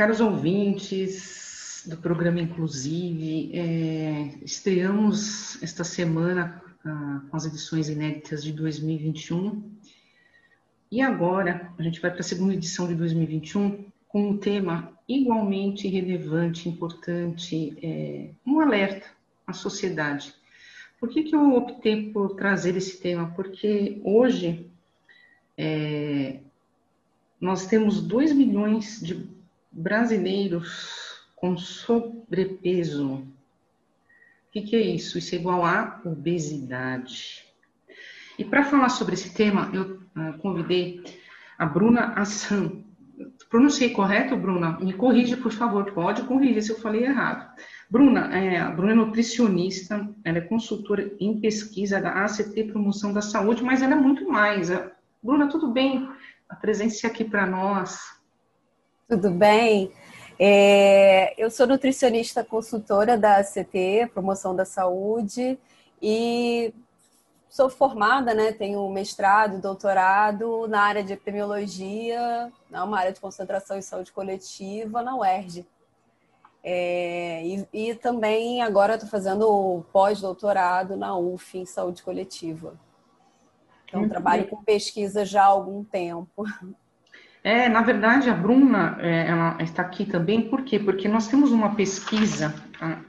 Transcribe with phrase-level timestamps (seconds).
[0.00, 8.50] Caros ouvintes do programa Inclusive, é, estreamos esta semana ah, com as edições inéditas de
[8.50, 9.62] 2021
[10.90, 15.86] e agora a gente vai para a segunda edição de 2021 com um tema igualmente
[15.86, 19.06] relevante, importante, é, um alerta
[19.46, 20.34] à sociedade.
[20.98, 23.34] Por que, que eu optei por trazer esse tema?
[23.36, 24.66] Porque hoje
[25.58, 26.38] é,
[27.38, 29.38] nós temos 2 milhões de
[29.70, 33.14] brasileiros com sobrepeso.
[33.14, 35.16] O que, que, é isso?
[35.18, 37.44] Isso é igual a obesidade.
[38.38, 41.02] E para falar sobre esse tema, eu uh, convidei
[41.58, 42.82] a Bruna Assan.
[43.48, 44.78] Pronunciei correto, Bruna?
[44.80, 45.92] Me corrija, por favor.
[45.92, 47.50] Pode corrigir se eu falei errado.
[47.88, 53.20] Bruna, é, a Bruna é nutricionista, ela é consultora em pesquisa da ACT Promoção da
[53.20, 54.70] Saúde, mas ela é muito mais.
[55.22, 56.08] Bruna, tudo bem?
[56.48, 58.19] Apresente-se aqui para nós.
[59.10, 59.90] Tudo bem?
[60.38, 65.58] É, eu sou nutricionista consultora da ACT, Promoção da Saúde,
[66.00, 66.72] e
[67.48, 68.52] sou formada, né?
[68.52, 75.16] Tenho mestrado, doutorado na área de epidemiologia, uma área de concentração em saúde coletiva na
[75.16, 75.66] UERJ.
[76.62, 82.78] É, e, e, também agora estou fazendo pós-doutorado na UF em saúde coletiva.
[83.88, 86.44] Então, trabalho com pesquisa já há algum tempo.
[87.42, 90.78] É, na verdade, a Bruna é, está aqui também, por quê?
[90.78, 93.00] Porque nós temos uma pesquisa tá,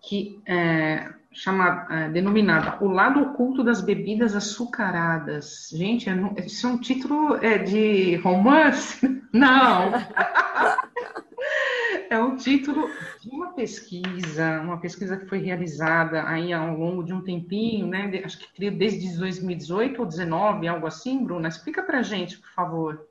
[0.00, 5.68] que é, chama, é, denominada O Lado Oculto das Bebidas Açucaradas.
[5.72, 6.14] Gente, é,
[6.46, 9.20] isso é um título é, de romance?
[9.32, 9.92] Não!
[12.08, 12.88] é um título
[13.20, 18.22] de uma pesquisa, uma pesquisa que foi realizada aí ao longo de um tempinho, né?
[18.24, 21.48] Acho que desde 2018 ou 2019, algo assim, Bruna.
[21.48, 23.09] Explica pra gente, por favor.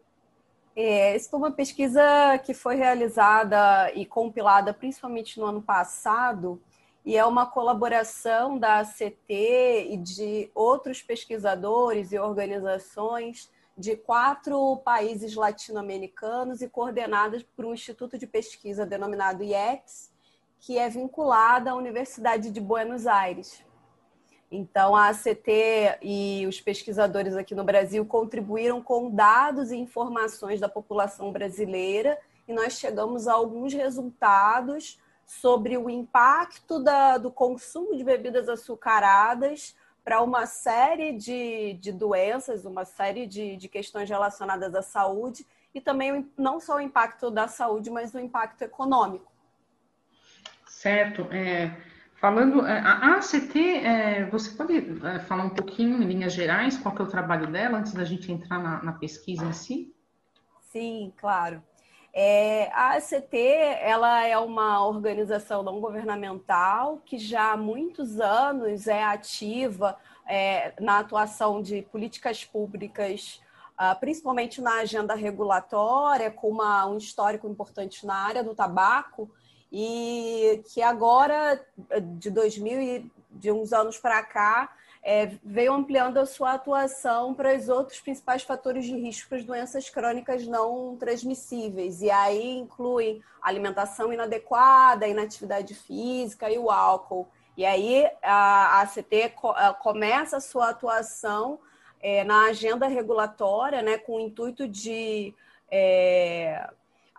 [0.82, 2.02] É, isso foi uma pesquisa
[2.46, 6.62] que foi realizada e compilada principalmente no ano passado,
[7.06, 15.36] e é uma colaboração da ACT e de outros pesquisadores e organizações de quatro países
[15.36, 20.10] latino-americanos e coordenadas por um instituto de pesquisa denominado IEX,
[20.62, 23.62] que é vinculada à Universidade de Buenos Aires.
[24.52, 30.68] Então, a ACT e os pesquisadores aqui no Brasil contribuíram com dados e informações da
[30.68, 32.18] população brasileira
[32.48, 39.76] e nós chegamos a alguns resultados sobre o impacto da, do consumo de bebidas açucaradas
[40.04, 45.46] para uma série de, de doenças, uma série de, de questões relacionadas à saúde
[45.76, 49.32] e também não só o impacto da saúde, mas o impacto econômico.
[50.66, 51.28] Certo.
[51.32, 51.78] É,
[52.20, 54.76] Falando, é, a ACT, é, você pode
[55.06, 58.30] é, falar um pouquinho, em linhas gerais, qual é o trabalho dela, antes da gente
[58.30, 59.96] entrar na, na pesquisa em si?
[60.60, 61.64] Sim, claro.
[62.14, 63.38] É, a ACT
[63.82, 69.98] ela é uma organização não governamental que já há muitos anos é ativa
[70.28, 73.40] é, na atuação de políticas públicas,
[73.80, 79.32] uh, principalmente na agenda regulatória, com uma, um histórico importante na área do tabaco,
[79.72, 81.64] e que agora,
[82.18, 87.56] de 2000 e de uns anos para cá, é, veio ampliando a sua atuação para
[87.56, 92.02] os outros principais fatores de risco para as doenças crônicas não transmissíveis.
[92.02, 97.28] E aí incluem alimentação inadequada, inatividade física e o álcool.
[97.56, 99.34] E aí a ACT
[99.80, 101.60] começa a sua atuação
[102.02, 105.34] é, na agenda regulatória, né, com o intuito de
[105.72, 106.70] é,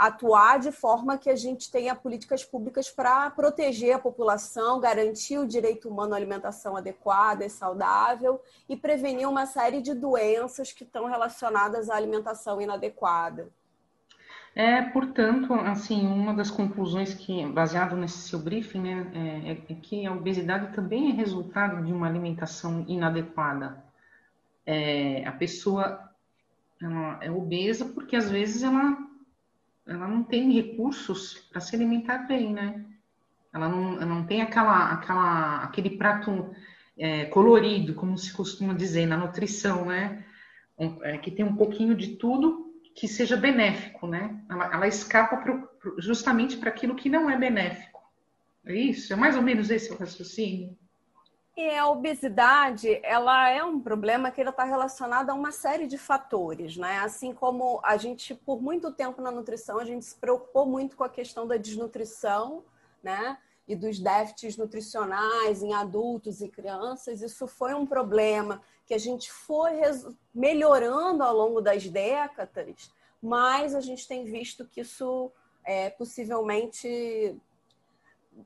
[0.00, 5.46] atuar de forma que a gente tenha políticas públicas para proteger a população, garantir o
[5.46, 11.04] direito humano à alimentação adequada e saudável e prevenir uma série de doenças que estão
[11.04, 13.50] relacionadas à alimentação inadequada.
[14.56, 20.06] É, portanto, assim, uma das conclusões que, baseado nesse seu briefing, né, é, é que
[20.06, 23.84] a obesidade também é resultado de uma alimentação inadequada.
[24.64, 26.08] É, a pessoa
[27.20, 29.09] é obesa porque às vezes ela
[29.90, 32.84] ela não tem recursos para se alimentar bem, né?
[33.52, 36.54] Ela não, não tem aquela, aquela, aquele prato
[36.96, 40.24] é, colorido, como se costuma dizer na nutrição, né?
[40.78, 44.40] Um, é, que tem um pouquinho de tudo que seja benéfico, né?
[44.48, 48.00] Ela, ela escapa pro, pro, justamente para aquilo que não é benéfico.
[48.64, 49.12] É isso?
[49.12, 50.78] É mais ou menos esse o raciocínio?
[51.60, 56.78] E a obesidade, ela é um problema que está relacionado a uma série de fatores,
[56.78, 57.00] né?
[57.00, 61.04] Assim como a gente, por muito tempo na nutrição, a gente se preocupou muito com
[61.04, 62.64] a questão da desnutrição,
[63.02, 63.36] né?
[63.68, 67.20] E dos déficits nutricionais em adultos e crianças.
[67.20, 69.82] Isso foi um problema que a gente foi
[70.34, 72.90] melhorando ao longo das décadas,
[73.20, 75.30] mas a gente tem visto que isso
[75.62, 77.38] é, possivelmente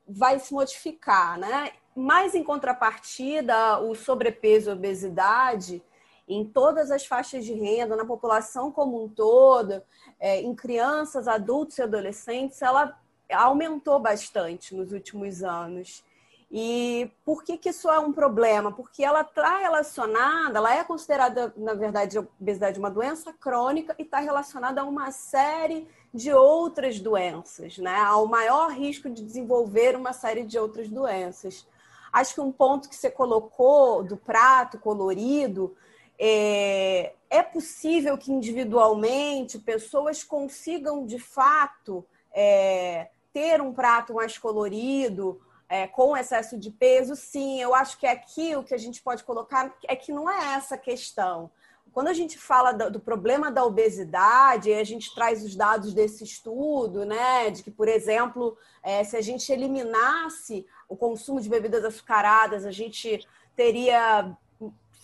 [0.06, 1.72] vai se modificar, né?
[1.94, 5.82] Mas, em contrapartida, o sobrepeso e obesidade,
[6.26, 9.82] em todas as faixas de renda, na população como um todo,
[10.19, 12.98] é, em crianças, adultos e adolescentes, ela
[13.31, 16.04] aumentou bastante nos últimos anos.
[16.50, 18.70] E por que, que isso é um problema?
[18.70, 24.02] Porque ela está relacionada, ela é considerada, na verdade, a obesidade uma doença crônica e
[24.02, 27.96] está relacionada a uma série de outras doenças, né?
[27.96, 31.66] Ao maior risco de desenvolver uma série de outras doenças.
[32.12, 35.76] Acho que um ponto que você colocou do prato colorido
[36.16, 45.40] é, é possível que individualmente pessoas consigam de fato é, ter um prato mais colorido,
[45.69, 47.60] é, com excesso de peso, sim.
[47.60, 50.78] Eu acho que aqui o que a gente pode colocar é que não é essa
[50.78, 51.50] questão.
[51.94, 57.05] Quando a gente fala do, problema da obesidade, a gente traz os dados desse estudo,
[57.05, 57.50] né?
[57.50, 62.73] De que, por exemplo, é, se a gente eliminasse o consumo de bebidas açucaradas, a
[62.73, 63.25] gente
[63.55, 64.37] teria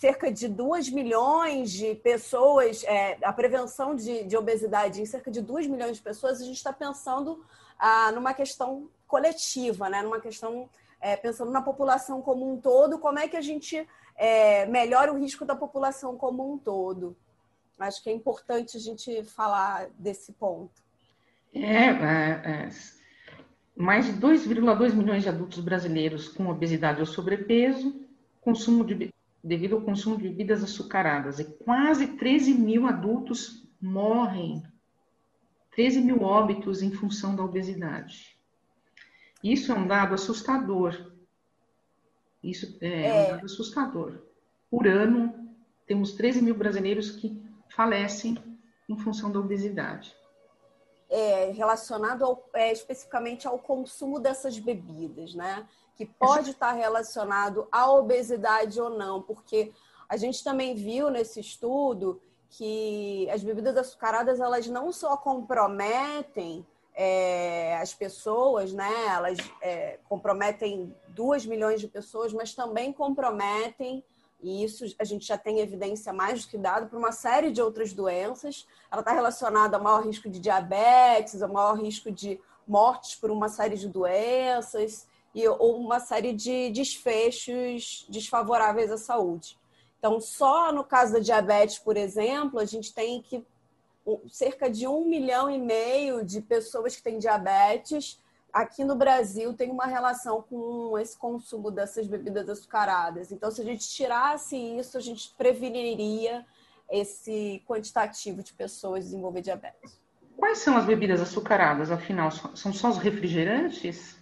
[0.01, 5.39] cerca de 2 milhões de pessoas, é, a prevenção de, de, obesidade em cerca de
[5.39, 7.45] 2 milhões de pessoas, a gente está pensando
[7.79, 10.01] ah, numa questão coletiva, né?
[10.01, 10.67] numa questão,
[10.99, 13.87] é, pensando na população como um todo, como é que a gente
[14.21, 17.17] é, melhora o risco da população como um todo.
[17.79, 20.79] Acho que é importante a gente falar desse ponto.
[21.51, 22.69] É, é, é
[23.75, 27.99] mais de 2,2 milhões de adultos brasileiros com obesidade ou sobrepeso,
[28.41, 29.11] consumo de,
[29.43, 31.39] devido ao consumo de bebidas açucaradas.
[31.39, 34.61] E quase 13 mil adultos morrem,
[35.71, 38.37] 13 mil óbitos em função da obesidade.
[39.43, 41.10] Isso é um dado assustador.
[42.43, 43.23] Isso é, é.
[43.23, 44.13] um dado assustador.
[44.69, 45.53] Por ano,
[45.85, 48.37] temos 13 mil brasileiros que falecem
[48.89, 50.15] em função da obesidade
[51.11, 55.67] é, relacionado ao, é, especificamente ao consumo dessas bebidas, né?
[55.93, 59.73] Que pode estar relacionado à obesidade ou não, porque
[60.07, 66.65] a gente também viu nesse estudo que as bebidas açucaradas elas não só comprometem
[66.95, 68.91] é, as pessoas, né?
[69.07, 74.03] Elas é, comprometem duas milhões de pessoas, mas também comprometem
[74.41, 77.61] e isso a gente já tem evidência mais do que dado para uma série de
[77.61, 78.67] outras doenças.
[78.91, 83.49] Ela está relacionada ao maior risco de diabetes, ao maior risco de mortes por uma
[83.49, 89.59] série de doenças e ou uma série de desfechos desfavoráveis à saúde.
[89.99, 93.45] Então, só no caso da diabetes, por exemplo, a gente tem que
[94.29, 98.19] cerca de um milhão e meio de pessoas que têm diabetes
[98.53, 103.31] aqui no Brasil tem uma relação com esse consumo dessas bebidas açucaradas.
[103.31, 106.45] Então, se a gente tirasse isso, a gente preveniria
[106.89, 109.99] esse quantitativo de pessoas desenvolver diabetes.
[110.35, 112.31] Quais são as bebidas açucaradas, afinal?
[112.31, 114.17] São só os refrigerantes?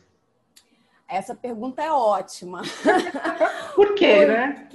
[1.08, 2.62] Essa pergunta é ótima.
[3.74, 4.68] Por quê, né?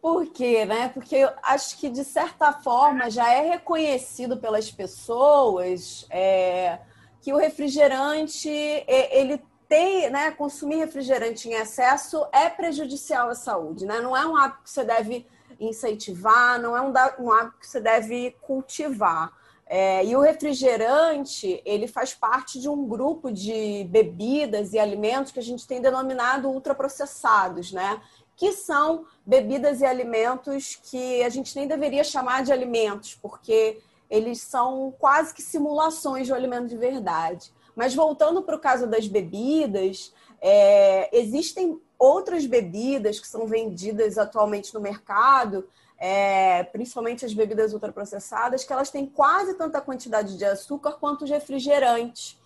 [0.00, 0.88] Por quê, né?
[0.90, 6.06] Porque eu acho que, de certa forma, já é reconhecido pelas pessoas.
[6.10, 6.78] É
[7.20, 14.00] que o refrigerante, ele tem, né, consumir refrigerante em excesso é prejudicial à saúde, né?
[14.00, 15.26] Não é um hábito que você deve
[15.60, 19.30] incentivar, não é um, um hábito que você deve cultivar.
[19.66, 25.38] É, e o refrigerante, ele faz parte de um grupo de bebidas e alimentos que
[25.38, 28.00] a gente tem denominado ultraprocessados, né?
[28.38, 34.40] Que são bebidas e alimentos que a gente nem deveria chamar de alimentos, porque eles
[34.40, 37.52] são quase que simulações de um alimento de verdade.
[37.76, 44.72] Mas voltando para o caso das bebidas, é, existem outras bebidas que são vendidas atualmente
[44.72, 45.68] no mercado,
[45.98, 51.30] é, principalmente as bebidas ultraprocessadas, que elas têm quase tanta quantidade de açúcar quanto os
[51.30, 52.37] refrigerantes.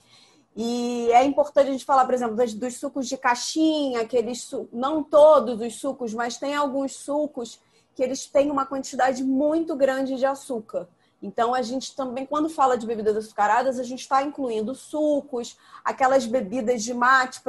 [0.54, 5.60] E é importante a gente falar, por exemplo, dos, sucos de caixinha, aqueles não todos
[5.60, 7.58] os sucos, mas tem alguns sucos
[7.94, 10.88] que eles têm uma quantidade muito grande de açúcar.
[11.22, 16.26] Então, a gente também, quando fala de bebidas açucaradas, a gente está incluindo sucos, aquelas
[16.26, 17.40] bebidas de mate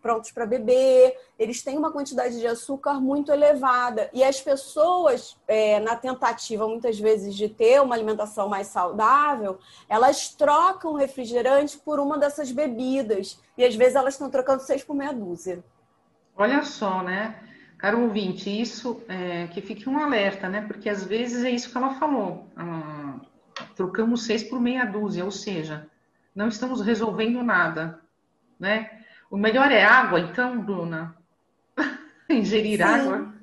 [0.00, 1.14] prontos, para beber.
[1.38, 4.08] Eles têm uma quantidade de açúcar muito elevada.
[4.14, 9.58] E as pessoas, é, na tentativa, muitas vezes, de ter uma alimentação mais saudável,
[9.88, 13.38] elas trocam refrigerante por uma dessas bebidas.
[13.58, 15.62] E às vezes elas estão trocando seis por meia dúzia.
[16.34, 17.42] Olha só, né?
[17.78, 20.62] Caro ouvinte, isso é, que fique um alerta, né?
[20.62, 22.48] Porque às vezes é isso que ela falou.
[22.56, 23.20] Ah,
[23.76, 25.88] trocamos seis por meia dúzia, ou seja,
[26.34, 28.00] não estamos resolvendo nada,
[28.58, 28.90] né?
[29.30, 31.16] O melhor é água, então, Bruna?
[32.28, 32.82] ingerir Sim.
[32.82, 33.34] água?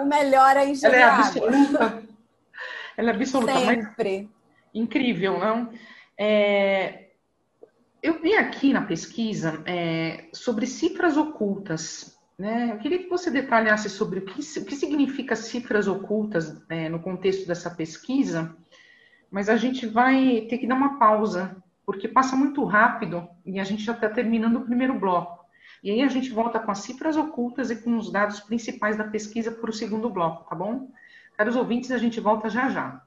[0.00, 1.84] O melhor é ingerir Ela é absoluta.
[1.84, 2.02] água.
[2.96, 3.60] Ela é absoluta.
[3.60, 4.30] Sempre.
[4.74, 5.72] Incrível, não?
[6.18, 7.10] É...
[8.02, 12.17] Eu vi aqui na pesquisa é, sobre cifras ocultas.
[12.38, 12.70] Né?
[12.70, 17.00] Eu queria que você detalhasse sobre o que, o que significa cifras ocultas é, no
[17.00, 18.54] contexto dessa pesquisa,
[19.28, 23.64] mas a gente vai ter que dar uma pausa, porque passa muito rápido e a
[23.64, 25.44] gente já está terminando o primeiro bloco.
[25.82, 29.04] E aí a gente volta com as cifras ocultas e com os dados principais da
[29.04, 30.90] pesquisa para o segundo bloco, tá bom?
[31.36, 33.02] Caros ouvintes, a gente volta já já.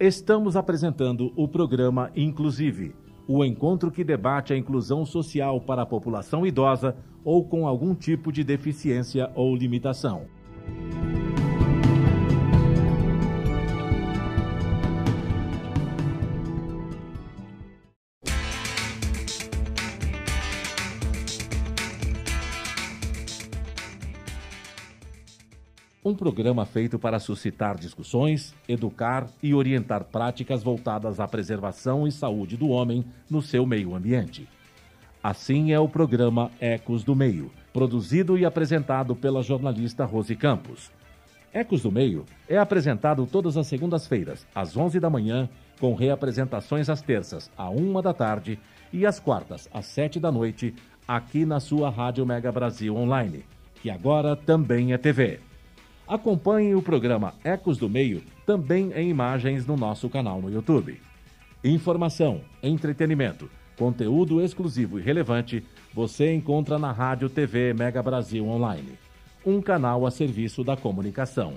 [0.00, 2.94] Estamos apresentando o programa Inclusive,
[3.26, 8.30] o encontro que debate a inclusão social para a população idosa ou com algum tipo
[8.30, 10.26] de deficiência ou limitação.
[26.18, 32.68] Programa feito para suscitar discussões, educar e orientar práticas voltadas à preservação e saúde do
[32.68, 34.48] homem no seu meio ambiente.
[35.22, 40.90] Assim é o programa Ecos do Meio, produzido e apresentado pela jornalista Rose Campos.
[41.52, 45.48] Ecos do Meio é apresentado todas as segundas-feiras, às 11 da manhã,
[45.80, 48.58] com reapresentações às terças, à 1 da tarde
[48.92, 50.74] e às quartas, às 7 da noite,
[51.06, 53.44] aqui na sua Rádio Mega Brasil Online,
[53.80, 55.47] que agora também é TV.
[56.08, 60.98] Acompanhe o programa Ecos do Meio também em imagens no nosso canal no YouTube.
[61.62, 65.62] Informação, entretenimento, conteúdo exclusivo e relevante
[65.92, 68.98] você encontra na Rádio TV Mega Brasil Online,
[69.44, 71.52] um canal a serviço da comunicação.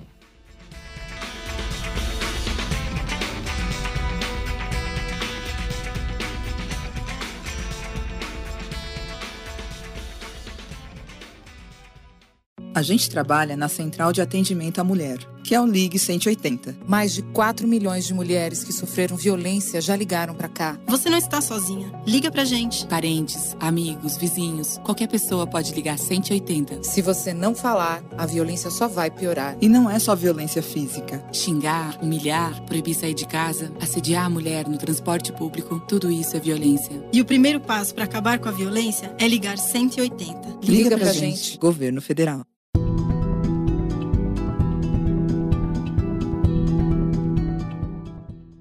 [12.74, 16.74] A gente trabalha na Central de Atendimento à Mulher, que é o Ligue 180.
[16.88, 20.78] Mais de 4 milhões de mulheres que sofreram violência já ligaram para cá.
[20.86, 21.92] Você não está sozinha.
[22.06, 22.86] Liga pra gente.
[22.86, 26.82] Parentes, amigos, vizinhos, qualquer pessoa pode ligar 180.
[26.82, 29.54] Se você não falar, a violência só vai piorar.
[29.60, 31.22] E não é só violência física.
[31.30, 36.40] Xingar, humilhar, proibir sair de casa, assediar a mulher no transporte público, tudo isso é
[36.40, 37.04] violência.
[37.12, 40.32] E o primeiro passo para acabar com a violência é ligar 180.
[40.62, 41.36] Liga, Liga pra, pra gente.
[41.36, 41.58] gente.
[41.58, 42.46] Governo Federal.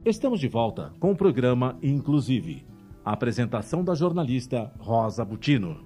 [0.04, 2.66] Estamos de volta com o programa Inclusive.
[3.06, 5.86] A apresentação da jornalista Rosa Butino.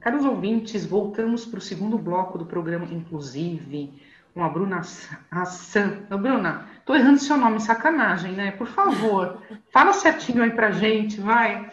[0.00, 3.92] Caros ouvintes, voltamos para o segundo bloco do programa Inclusive
[4.34, 4.82] com a Bruna
[5.30, 6.06] Hassan.
[6.10, 8.50] Bruna, tô errando seu nome, sacanagem, né?
[8.50, 9.40] Por favor,
[9.72, 11.72] fala certinho aí pra gente, vai.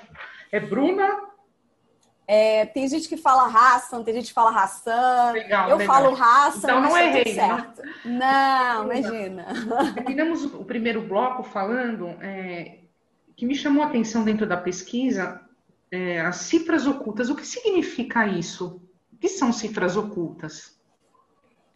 [0.52, 1.32] É Bruna?
[2.28, 5.32] É, tem gente que fala Hassan, tem gente que fala Hassan.
[5.34, 5.96] Legal, eu legal.
[5.96, 7.82] falo Hassan, então, não errei, certo.
[8.06, 9.48] Não, não imagina.
[9.96, 12.78] Terminamos o primeiro bloco falando é,
[13.36, 15.42] que me chamou a atenção dentro da pesquisa
[15.92, 17.30] é, as cifras ocultas.
[17.30, 18.82] O que significa isso?
[19.12, 20.80] O que são cifras ocultas?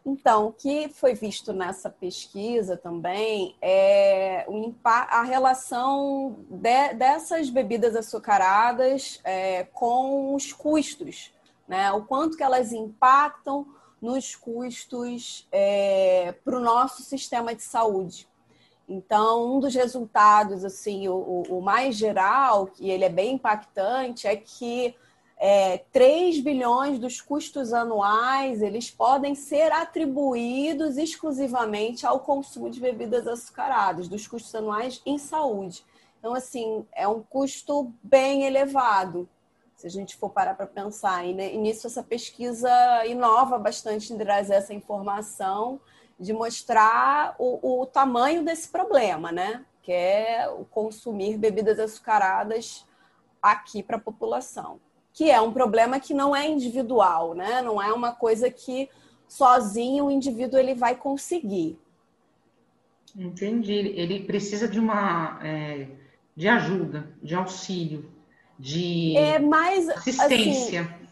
[0.05, 4.45] Então, o que foi visto nessa pesquisa também é
[4.83, 11.33] a relação de, dessas bebidas açucaradas é, com os custos,
[11.67, 11.91] né?
[11.91, 13.65] O quanto que elas impactam
[13.99, 18.27] nos custos é, para o nosso sistema de saúde.
[18.87, 24.35] Então, um dos resultados, assim, o, o mais geral, que ele é bem impactante, é
[24.35, 24.95] que
[25.37, 33.27] é, 3 bilhões dos custos anuais eles podem ser atribuídos exclusivamente ao consumo de bebidas
[33.27, 35.83] açucaradas, dos custos anuais em saúde.
[36.19, 39.29] Então, assim, é um custo bem elevado,
[39.75, 41.25] se a gente for parar para pensar.
[41.25, 42.71] E, né, nisso, essa pesquisa
[43.05, 45.79] inova bastante em trazer essa informação,
[46.19, 49.65] de mostrar o, o tamanho desse problema, né?
[49.83, 52.85] Que é o consumir bebidas açucaradas
[53.41, 54.79] aqui para a população.
[55.15, 57.61] Que é um problema que não é individual, né?
[57.63, 58.87] Não é uma coisa que
[59.27, 61.79] sozinho o indivíduo ele vai conseguir.
[63.15, 63.73] Entendi.
[63.73, 65.87] Ele precisa de uma é,
[66.35, 68.11] de ajuda, de auxílio,
[68.59, 70.81] de é mais, assistência.
[70.81, 71.05] Assim,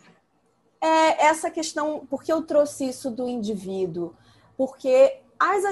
[0.82, 4.14] é essa questão, porque eu trouxe isso do indivíduo?
[4.58, 5.64] Porque as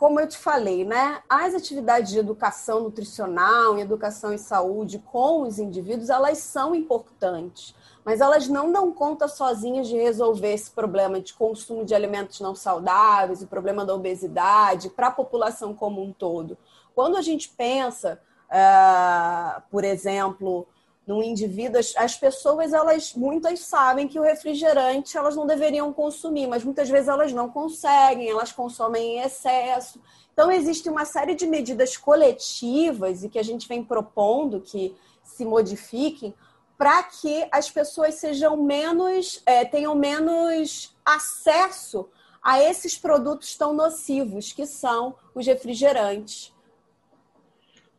[0.00, 5.42] como eu te falei, né, as atividades de educação nutricional e educação em saúde com
[5.42, 11.20] os indivíduos, elas são importantes mas elas não dão conta sozinhas de resolver esse problema
[11.20, 16.12] de consumo de alimentos não saudáveis, o problema da obesidade para a população como um
[16.12, 16.56] todo.
[16.94, 20.66] Quando a gente pensa, uh, por exemplo,
[21.06, 26.46] num indivíduo, as, as, pessoas, elas muitas sabem que o refrigerante elas não deveriam consumir,
[26.46, 30.00] mas muitas vezes elas não conseguem, elas consomem em excesso.
[30.32, 35.44] Então, existe uma série de medidas coletivas e que a gente vem propondo que se
[35.44, 36.34] modifiquem
[36.78, 42.08] para que as pessoas sejam menos, é, tenham menos acesso
[42.42, 46.54] a esses produtos tão nocivos que são os refrigerantes.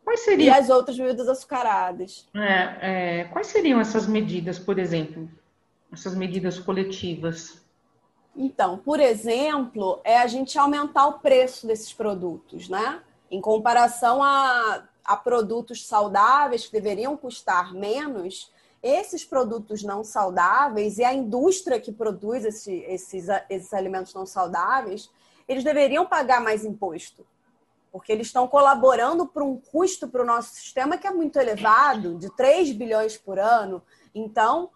[0.03, 0.53] Quais seriam...
[0.55, 2.27] E as outras bebidas açucaradas.
[2.33, 5.29] É, é, quais seriam essas medidas, por exemplo?
[5.91, 7.61] Essas medidas coletivas?
[8.35, 13.01] Então, por exemplo, é a gente aumentar o preço desses produtos, né?
[13.29, 21.03] Em comparação a, a produtos saudáveis que deveriam custar menos, esses produtos não saudáveis e
[21.03, 25.09] a indústria que produz esse, esses, esses alimentos não saudáveis,
[25.47, 27.25] eles deveriam pagar mais imposto.
[27.91, 32.17] Porque eles estão colaborando para um custo para o nosso sistema que é muito elevado,
[32.17, 33.83] de 3 bilhões por ano.
[34.15, 34.69] Então,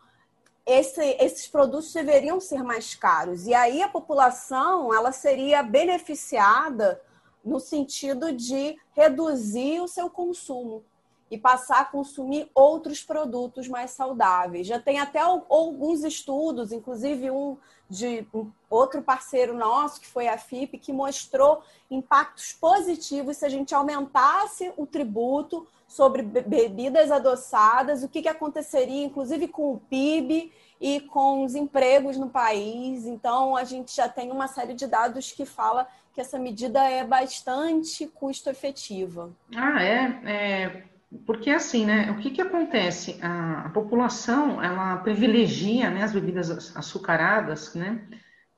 [0.65, 3.45] esse, esses produtos deveriam ser mais caros.
[3.48, 7.01] E aí a população ela seria beneficiada
[7.43, 10.84] no sentido de reduzir o seu consumo
[11.29, 14.68] e passar a consumir outros produtos mais saudáveis.
[14.68, 17.57] Já tem até alguns estudos, inclusive um
[17.90, 23.50] de um outro parceiro nosso, que foi a FIP, que mostrou impactos positivos se a
[23.50, 30.51] gente aumentasse o tributo sobre bebidas adoçadas, o que, que aconteceria, inclusive, com o PIB
[30.81, 33.05] e com os empregos no país.
[33.05, 37.03] Então, a gente já tem uma série de dados que fala que essa medida é
[37.03, 39.31] bastante custo efetiva.
[39.55, 40.22] Ah, é?
[40.25, 40.83] é
[41.25, 42.12] porque assim, né?
[42.12, 43.18] O que que acontece?
[43.22, 48.01] A, a população ela privilegia né, as bebidas açucaradas, né?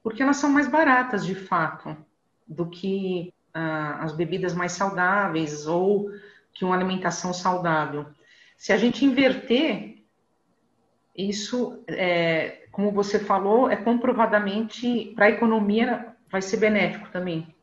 [0.01, 1.95] Porque elas são mais baratas de fato
[2.47, 6.09] do que ah, as bebidas mais saudáveis ou
[6.53, 8.05] que uma alimentação saudável.
[8.57, 10.03] Se a gente inverter,
[11.15, 17.53] isso, é, como você falou, é comprovadamente para a economia vai ser benéfico também.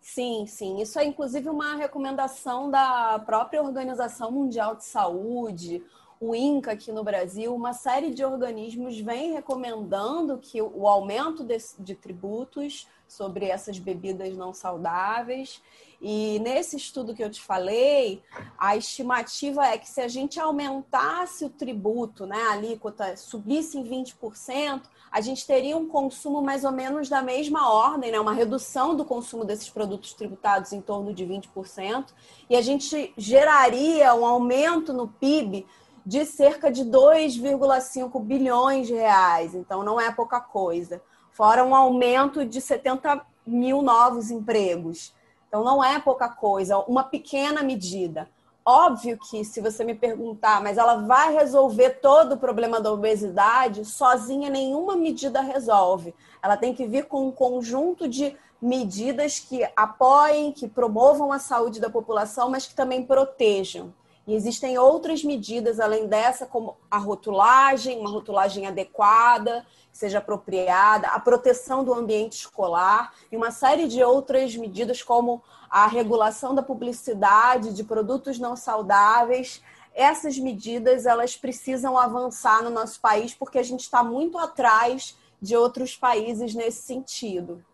[0.00, 0.80] Sim, sim.
[0.80, 5.82] Isso é inclusive uma recomendação da própria Organização Mundial de Saúde,
[6.18, 11.56] o INCA aqui no Brasil, uma série de organismos vem recomendando que o aumento de,
[11.78, 15.62] de tributos sobre essas bebidas não saudáveis.
[16.00, 18.22] E nesse estudo que eu te falei,
[18.58, 23.84] a estimativa é que se a gente aumentasse o tributo, né, a alíquota subisse em
[23.84, 28.94] 20%, a gente teria um consumo mais ou menos da mesma ordem, né, uma redução
[28.94, 32.06] do consumo desses produtos tributados em torno de 20%,
[32.50, 35.66] e a gente geraria um aumento no PIB
[36.04, 39.54] de cerca de 2,5 bilhões de reais.
[39.54, 41.02] Então, não é pouca coisa
[41.36, 45.14] fora um aumento de 70 mil novos empregos.
[45.46, 48.26] Então, não é pouca coisa, uma pequena medida.
[48.68, 53.84] Óbvio que, se você me perguntar, mas ela vai resolver todo o problema da obesidade,
[53.84, 56.12] sozinha nenhuma medida resolve.
[56.42, 61.78] Ela tem que vir com um conjunto de medidas que apoiem, que promovam a saúde
[61.78, 63.94] da população, mas que também protejam.
[64.26, 71.20] E existem outras medidas além dessa, como a rotulagem, uma rotulagem adequada, seja apropriada, a
[71.20, 77.72] proteção do ambiente escolar e uma série de outras medidas, como a regulação da publicidade
[77.72, 79.62] de produtos não saudáveis.
[79.94, 85.56] Essas medidas elas precisam avançar no nosso país porque a gente está muito atrás de
[85.56, 87.64] outros países nesse sentido.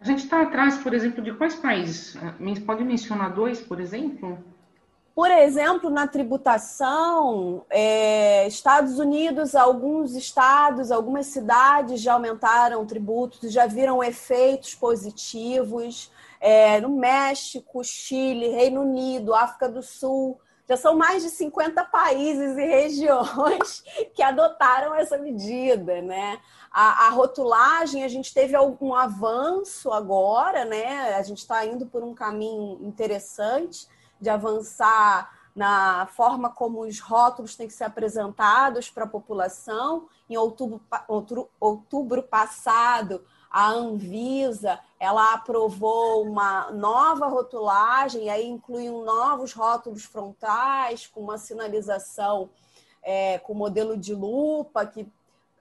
[0.00, 2.16] A gente está atrás, por exemplo, de quais países?
[2.66, 4.36] Pode mencionar dois, por exemplo?
[5.14, 13.66] Por exemplo, na tributação, é, Estados Unidos, alguns estados, algumas cidades já aumentaram tributos, já
[13.66, 16.10] viram efeitos positivos.
[16.40, 22.56] É, no México, Chile, Reino Unido, África do Sul, Já são mais de 50 países
[22.56, 26.40] e regiões que adotaram essa medida, né?
[26.70, 31.14] A, a rotulagem, a gente teve algum avanço agora, né?
[31.14, 33.86] A gente está indo por um caminho interessante
[34.22, 40.08] de avançar na forma como os rótulos têm que ser apresentados para a população.
[40.30, 49.52] Em outubro, outubro, outubro passado, a Anvisa ela aprovou uma nova rotulagem, aí inclui novos
[49.52, 52.48] rótulos frontais com uma sinalização
[53.02, 55.06] é, com modelo de lupa, que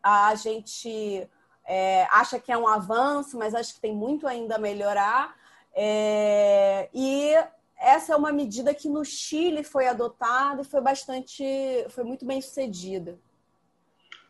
[0.01, 1.27] a gente
[1.65, 5.35] é, acha que é um avanço, mas acho que tem muito ainda a melhorar.
[5.73, 7.35] É, e
[7.81, 11.43] essa é uma medida que no Chile foi adotada e foi bastante,
[11.89, 13.19] foi muito bem sucedida.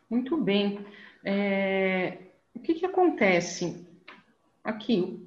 [0.08, 0.84] Muito bem.
[1.24, 2.18] É,
[2.54, 3.86] o que, que acontece?
[4.64, 5.22] Aqui,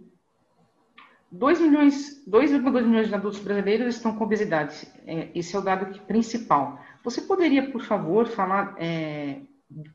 [1.32, 4.88] 2 milhões, 2,2 milhões de adultos brasileiros estão com obesidade.
[5.06, 6.80] É, esse é o dado principal.
[7.04, 9.42] Você poderia, por favor, falar é,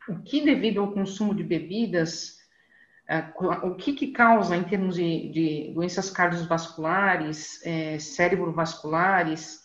[0.09, 2.40] o que devido ao consumo de bebidas,
[3.65, 9.63] o que, que causa em termos de, de doenças cardiovasculares, é, cérebrovasculares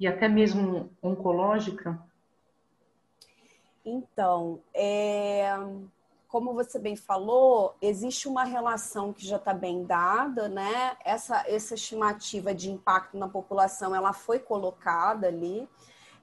[0.00, 2.00] e até mesmo oncológica?
[3.84, 5.56] Então, é
[6.28, 10.94] como você bem falou, existe uma relação que já está bem dada, né?
[11.02, 15.66] Essa, essa estimativa de impacto na população, ela foi colocada ali.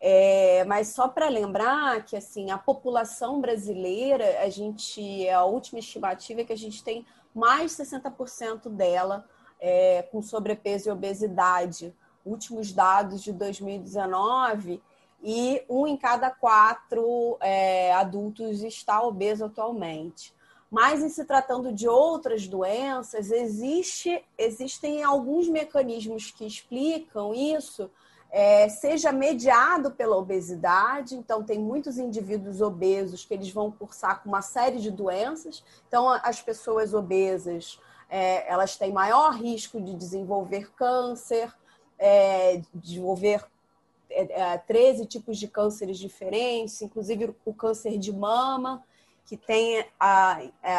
[0.07, 6.41] É, mas só para lembrar que assim a população brasileira, a gente a última estimativa
[6.41, 9.27] é que a gente tem mais de 60% dela
[9.59, 11.91] é, com sobrepeso e obesidade.
[12.23, 14.79] Últimos dados de 2019
[15.23, 20.35] e um em cada quatro é, adultos está obeso atualmente.
[20.69, 27.89] Mas em se tratando de outras doenças, existe, existem alguns mecanismos que explicam isso,
[28.31, 34.29] é, seja mediado pela obesidade, então tem muitos indivíduos obesos que eles vão cursar com
[34.29, 40.71] uma série de doenças, então as pessoas obesas é, elas têm maior risco de desenvolver
[40.73, 41.53] câncer,
[41.97, 43.45] é, desenvolver
[44.09, 48.83] é, 13 é, tipos de cânceres diferentes, inclusive o câncer de mama,
[49.25, 49.88] que tem é,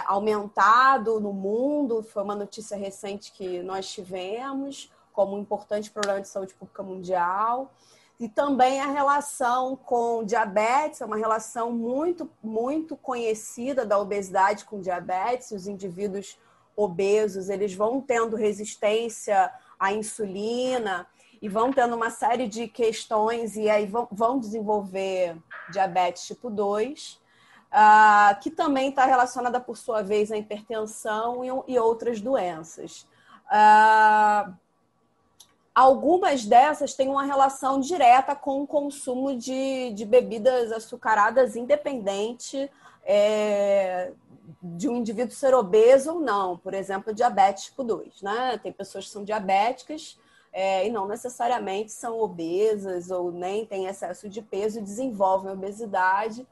[0.06, 6.28] aumentado no mundo, foi uma notícia recente que nós tivemos como um importante problema de
[6.28, 7.72] saúde pública mundial.
[8.20, 14.80] E também a relação com diabetes, é uma relação muito, muito conhecida da obesidade com
[14.80, 15.50] diabetes.
[15.50, 16.38] Os indivíduos
[16.76, 21.06] obesos, eles vão tendo resistência à insulina,
[21.40, 25.36] e vão tendo uma série de questões e aí vão, vão desenvolver
[25.70, 27.18] diabetes tipo 2, uh,
[27.70, 33.06] ah, que também está relacionada, por sua vez, à hipertensão e, e outras doenças.
[33.46, 34.65] Uh,
[35.76, 42.70] algumas dessas têm uma relação direta com o consumo de, de bebidas açucaradas, independente
[43.04, 44.10] é,
[44.62, 46.56] de um indivíduo ser obeso ou não.
[46.56, 48.22] Por exemplo, diabetes tipo 2.
[48.22, 48.58] Né?
[48.62, 50.18] Tem pessoas que são diabéticas
[50.50, 56.46] é, e não necessariamente são obesas ou nem têm excesso de peso desenvolvem obesidade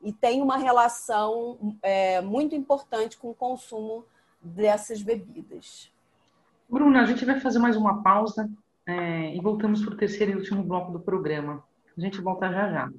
[0.00, 4.06] e tem uma relação é, muito importante com o consumo
[4.40, 5.92] dessas bebidas.
[6.66, 8.48] Bruna, a gente vai fazer mais uma pausa
[8.90, 11.62] é, e voltamos para o terceiro e último bloco do programa.
[11.96, 12.90] A gente volta já já.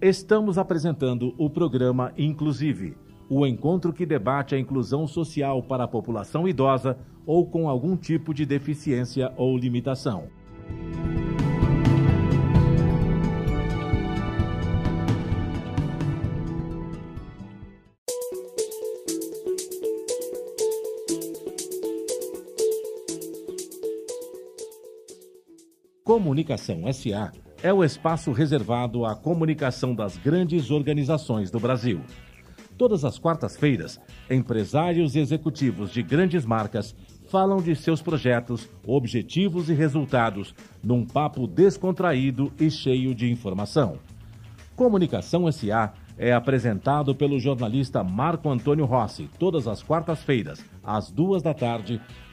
[0.00, 2.96] Estamos apresentando o programa Inclusive,
[3.28, 8.32] o encontro que debate a inclusão social para a população idosa ou com algum tipo
[8.32, 10.28] de deficiência ou limitação.
[26.26, 27.30] Comunicação SA
[27.62, 32.00] é o espaço reservado à comunicação das grandes organizações do Brasil.
[32.76, 36.96] Todas as quartas-feiras, empresários e executivos de grandes marcas
[37.30, 43.96] falam de seus projetos, objetivos e resultados num papo descontraído e cheio de informação.
[44.74, 51.54] Comunicação SA é apresentado pelo jornalista Marco Antônio Rossi todas as quartas-feiras, às duas da
[51.54, 52.00] tarde,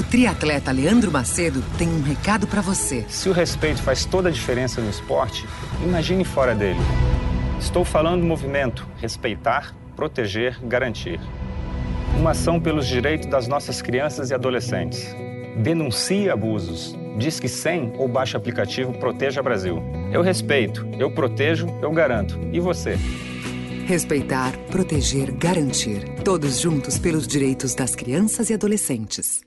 [0.00, 3.04] O triatleta Leandro Macedo tem um recado para você.
[3.08, 5.46] Se o respeito faz toda a diferença no esporte,
[5.84, 6.80] imagine fora dele.
[7.58, 11.20] Estou falando do movimento Respeitar, Proteger, Garantir.
[12.16, 15.14] Uma ação pelos direitos das nossas crianças e adolescentes.
[15.58, 16.96] Denuncie abusos.
[17.18, 19.82] Diz que 100 ou baixe aplicativo Proteja Brasil.
[20.12, 22.38] Eu respeito, eu protejo, eu garanto.
[22.52, 22.96] E você?
[23.86, 26.22] Respeitar, proteger, garantir.
[26.22, 29.40] Todos juntos pelos direitos das crianças e adolescentes.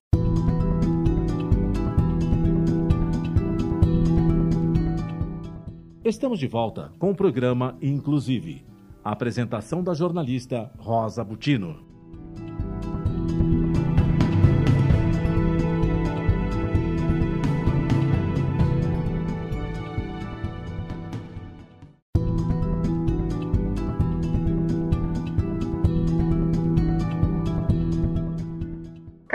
[6.04, 8.66] Estamos de volta com o programa Inclusive.
[9.02, 11.93] A apresentação da jornalista Rosa Butino.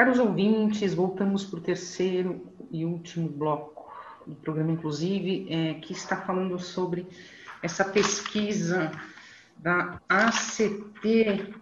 [0.08, 3.92] Caros ouvintes, voltamos para o terceiro e último bloco
[4.26, 7.06] do programa, inclusive, é, que está falando sobre
[7.62, 8.90] essa pesquisa
[9.58, 11.52] da ACT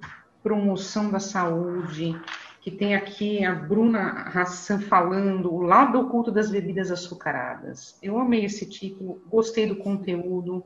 [0.45, 2.17] Promoção da Saúde,
[2.61, 7.99] que tem aqui a Bruna Hassan falando o lado oculto das bebidas açucaradas.
[8.01, 10.65] Eu amei esse título, gostei do conteúdo.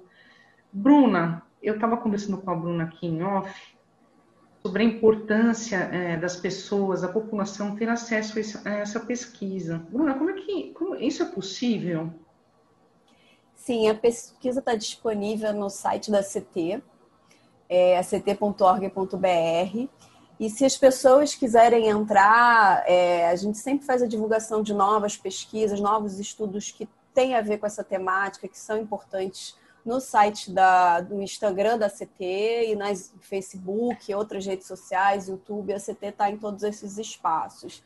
[0.70, 3.50] Bruna, eu estava conversando com a Bruna aqui em off
[4.62, 9.78] sobre a importância é, das pessoas, da população ter acesso a essa, a essa pesquisa.
[9.90, 12.12] Bruna, como é que como, isso é possível?
[13.54, 16.82] Sim, a pesquisa está disponível no site da CT,
[17.68, 19.88] é, ct.org.br.
[20.38, 25.16] E se as pessoas quiserem entrar, é, a gente sempre faz a divulgação de novas
[25.16, 30.50] pesquisas, novos estudos que têm a ver com essa temática, que são importantes no site
[30.50, 36.30] da, do Instagram da CT e nas Facebook, outras redes sociais, YouTube, a CT está
[36.30, 37.82] em todos esses espaços.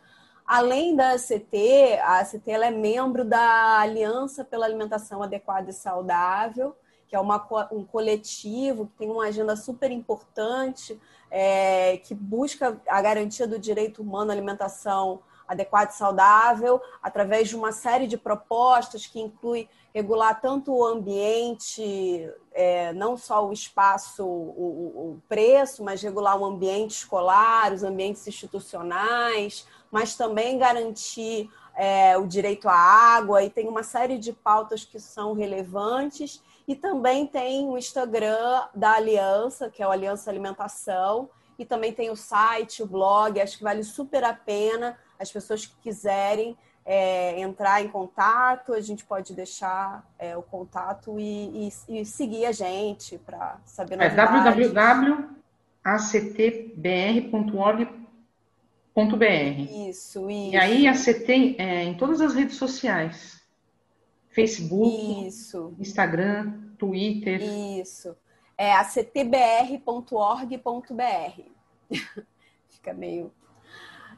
[0.47, 6.77] Além da CT, a CT é membro da Aliança pela Alimentação Adequada e Saudável,
[7.09, 13.01] que é uma, um coletivo que tem uma agenda super importante, é, que busca a
[13.01, 19.07] garantia do direito humano à alimentação adequada e saudável, através de uma série de propostas
[19.07, 26.03] que inclui regular tanto o ambiente, é, não só o espaço, o, o, preço, mas
[26.03, 33.45] regular o ambiente escolar, os ambientes institucionais, mas também garantir é, o direito à água,
[33.45, 36.43] e tem uma série de pautas que são relevantes.
[36.67, 41.29] E também tem o Instagram da Aliança, que é o Aliança Alimentação,
[41.59, 45.67] e também tem o site, o blog, acho que vale super a pena as pessoas
[45.67, 52.01] que quiserem é, entrar em contato, a gente pode deixar é, o contato e, e,
[52.01, 55.41] e, seguir a gente para saber é www.actbr.org.br
[59.89, 60.53] Isso, isso.
[60.53, 63.43] E aí a CT é, em todas as redes sociais.
[64.29, 65.75] Facebook, isso.
[65.79, 67.41] Instagram, Twitter.
[67.41, 68.15] Isso.
[68.59, 69.81] É actbr.org.br.
[72.69, 73.33] Fica meio.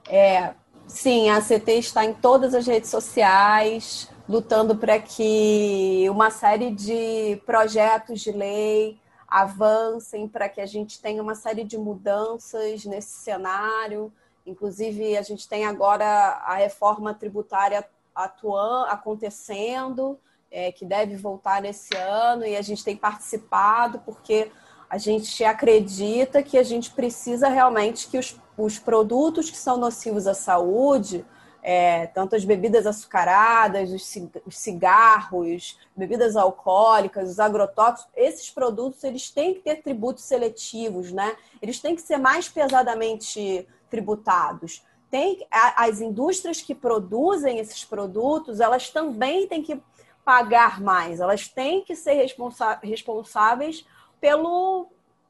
[0.09, 0.55] É,
[0.88, 7.40] Sim, a CT está em todas as redes sociais, lutando para que uma série de
[7.44, 14.12] projetos de lei avancem, para que a gente tenha uma série de mudanças nesse cenário.
[14.46, 20.18] Inclusive, a gente tem agora a reforma tributária atuando, acontecendo,
[20.51, 24.53] é, que deve voltar nesse ano, e a gente tem participado, porque
[24.88, 30.27] a gente acredita que a gente precisa realmente que os, os produtos que são nocivos
[30.27, 31.25] à saúde,
[31.62, 39.55] é, tanto as bebidas açucaradas, os cigarros, bebidas alcoólicas, os agrotóxicos, esses produtos eles têm
[39.55, 41.37] que ter tributos seletivos, né?
[41.61, 44.85] Eles têm que ser mais pesadamente tributados.
[45.11, 49.83] Tem, as indústrias que produzem esses produtos, elas também têm que
[50.25, 52.29] pagar mais, elas têm que ser
[52.83, 53.85] responsáveis
[54.27, 54.89] pelo,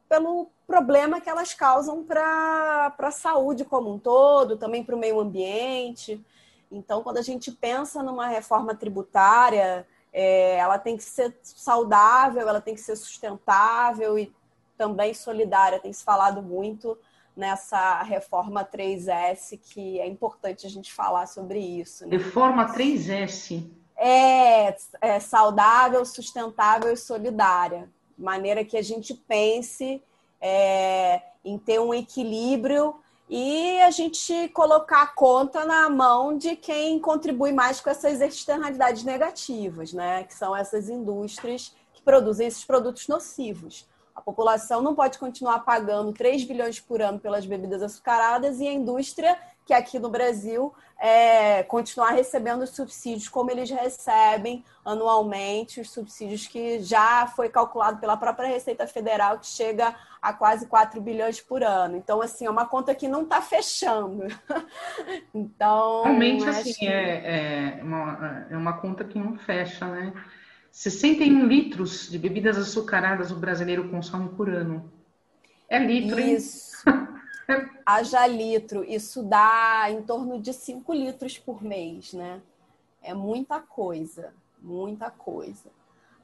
[0.09, 5.21] pelo problema que elas causam para a saúde como um todo, também para o meio
[5.21, 6.19] ambiente.
[6.73, 12.61] Então, quando a gente pensa numa reforma tributária, é, ela tem que ser saudável, ela
[12.63, 14.33] tem que ser sustentável e
[14.79, 15.79] também solidária.
[15.79, 16.97] Tem se falado muito
[17.37, 22.07] nessa reforma 3S, que é importante a gente falar sobre isso.
[22.07, 22.17] Né?
[22.17, 23.63] Reforma 3S.
[23.95, 30.03] É, é saudável, sustentável e solidária maneira que a gente pense
[30.41, 32.97] é, em ter um equilíbrio
[33.29, 39.03] e a gente colocar a conta na mão de quem contribui mais com essas externalidades
[39.03, 40.25] negativas, né?
[40.25, 43.89] Que são essas indústrias que produzem esses produtos nocivos.
[44.15, 48.73] A população não pode continuar pagando 3 bilhões por ano pelas bebidas açucaradas e a
[48.73, 55.91] indústria, que aqui no Brasil, é, continuar recebendo os subsídios como eles recebem anualmente, os
[55.91, 61.41] subsídios que já foi calculado pela própria Receita Federal, que chega a quase 4 bilhões
[61.41, 61.97] por ano.
[61.97, 64.29] Então, assim, é uma conta que não está fechando.
[65.35, 66.05] então.
[66.05, 66.87] Realmente, assim, que...
[66.87, 70.13] é, é, uma, é uma conta que não fecha, né?
[70.71, 74.93] 61 litros de bebidas açucaradas o brasileiro consome por ano.
[75.69, 76.39] É litro, hein?
[77.85, 78.85] Haja litro.
[78.85, 82.41] Isso dá em torno de 5 litros por mês, né?
[83.03, 84.33] É muita coisa.
[84.61, 85.71] Muita coisa.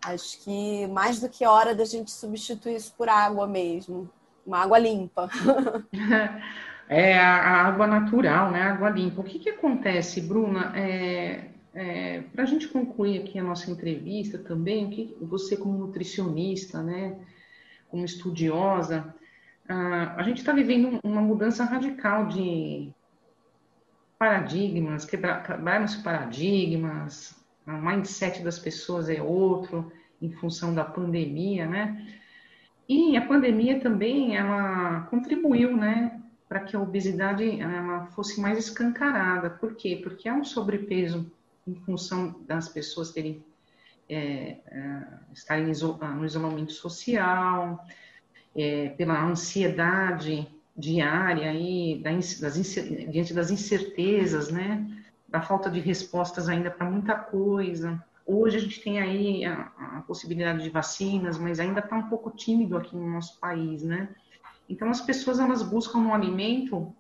[0.05, 4.11] Acho que mais do que hora da gente substituir isso por água mesmo.
[4.45, 5.29] Uma água limpa.
[6.89, 8.61] É a, água natural, né?
[8.61, 9.23] A água limpa.
[9.23, 10.77] O que, que acontece, Bruna?
[10.77, 15.79] É, é, Para a gente concluir aqui a nossa entrevista também, o que você como
[15.79, 17.17] nutricionista, né,
[17.89, 19.15] como estudiosa,
[19.69, 22.93] a, a gente está vivendo uma mudança radical de
[24.19, 27.35] paradigmas, quebraram-se paradigmas,
[27.67, 32.07] o mindset das pessoas é outro em função da pandemia, né?
[32.89, 39.49] E a pandemia também ela contribuiu, né, para que a obesidade ela fosse mais escancarada.
[39.51, 40.01] Por quê?
[40.03, 41.31] Porque há um sobrepeso
[41.67, 43.45] em função das pessoas terem
[44.09, 47.83] é, é, estarem no isolamento social,
[48.57, 52.41] é, pela ansiedade diária aí, das,
[53.11, 54.87] diante das incertezas, né,
[55.29, 58.03] da falta de respostas ainda para muita coisa.
[58.27, 62.31] Hoje a gente tem aí a, a possibilidade de vacinas, mas ainda está um pouco
[62.31, 64.09] tímido aqui no nosso país, né?
[64.69, 66.95] Então as pessoas elas buscam no alimento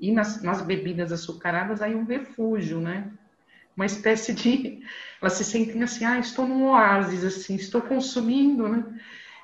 [0.00, 3.10] e nas, nas bebidas açucaradas aí um refúgio, né?
[3.76, 4.82] uma espécie de.
[5.20, 8.84] Elas se sentem assim, ah, estou num oásis, assim, estou consumindo, né?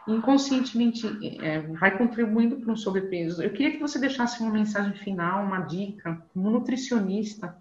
[0.09, 1.07] Inconscientemente
[1.43, 3.43] é, vai contribuindo para um sobrepeso.
[3.43, 7.57] Eu queria que você deixasse uma mensagem final, uma dica, como nutricionista,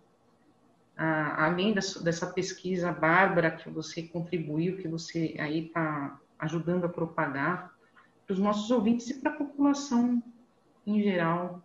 [0.98, 6.90] ah, além dessa, dessa pesquisa bárbara que você contribuiu, que você aí está ajudando a
[6.90, 7.74] propagar,
[8.26, 10.22] para os nossos ouvintes e para a população
[10.86, 11.62] em geral.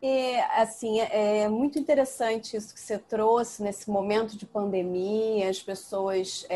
[0.00, 6.46] É, assim, é muito interessante isso que você trouxe nesse momento de pandemia, as pessoas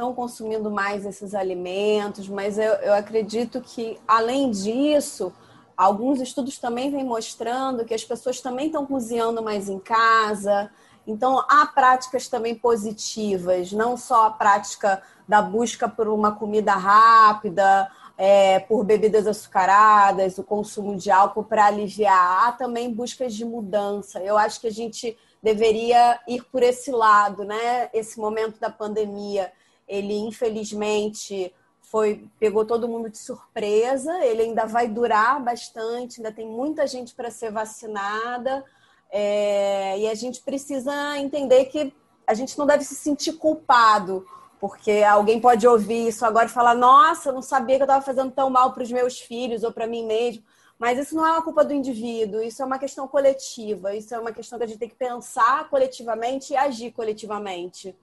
[0.00, 5.32] estão consumindo mais esses alimentos, mas eu, eu acredito que, além disso,
[5.76, 10.70] alguns estudos também vêm mostrando que as pessoas também estão cozinhando mais em casa,
[11.06, 17.90] então, há práticas também positivas, não só a prática da busca por uma comida rápida,
[18.16, 22.48] é, por bebidas açucaradas, o consumo de álcool para aliviar.
[22.48, 24.20] Há também buscas de mudança.
[24.20, 27.88] Eu acho que a gente deveria ir por esse lado, né?
[27.94, 29.50] Esse momento da pandemia,
[29.90, 34.24] ele infelizmente foi pegou todo mundo de surpresa.
[34.24, 38.64] Ele ainda vai durar bastante, ainda tem muita gente para ser vacinada.
[39.10, 41.92] É, e a gente precisa entender que
[42.24, 44.24] a gente não deve se sentir culpado
[44.60, 48.30] porque alguém pode ouvir isso agora e falar: nossa, não sabia que eu estava fazendo
[48.30, 50.44] tão mal para os meus filhos ou para mim mesmo.
[50.78, 54.18] Mas isso não é uma culpa do indivíduo, isso é uma questão coletiva, isso é
[54.18, 57.94] uma questão que a gente tem que pensar coletivamente e agir coletivamente.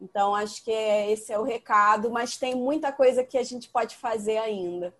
[0.00, 3.68] Então, acho que é, esse é o recado, mas tem muita coisa que a gente
[3.68, 4.94] pode fazer ainda.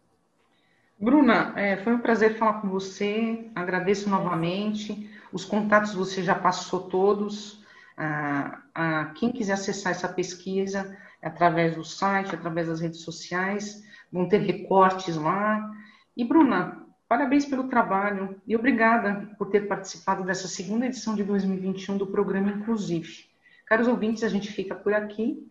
[0.98, 5.10] Bruna, é, foi um prazer falar com você, agradeço novamente.
[5.32, 7.64] Os contatos você já passou todos
[7.96, 13.82] a, a quem quiser acessar essa pesquisa através do site, através das redes sociais,
[14.12, 15.70] vão ter recortes lá.
[16.14, 21.96] E Bruna, parabéns pelo trabalho e obrigada por ter participado dessa segunda edição de 2021
[21.96, 23.29] do programa Inclusive.
[23.70, 25.48] Caros ouvintes, a gente fica por aqui.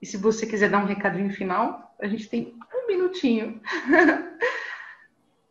[0.00, 3.60] E se você quiser dar um recadinho final, a gente tem um minutinho.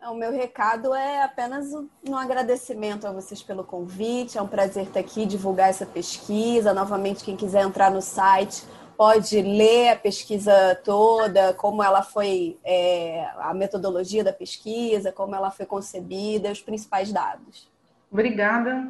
[0.02, 1.72] O meu recado é apenas
[2.08, 4.38] um agradecimento a vocês pelo convite.
[4.38, 6.74] É um prazer estar aqui, divulgar essa pesquisa.
[6.74, 8.64] Novamente, quem quiser entrar no site
[8.98, 15.52] pode ler a pesquisa toda, como ela foi, é, a metodologia da pesquisa, como ela
[15.52, 17.70] foi concebida, os principais dados.
[18.10, 18.90] Obrigada.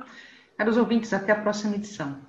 [0.57, 2.28] Caros ouvintes, até a próxima edição.